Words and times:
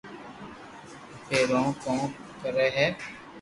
ايتي 1.31 1.49
رڙ 1.51 1.67
ڪون 1.83 1.99
ڪري 2.41 2.67
ھي 2.79 2.87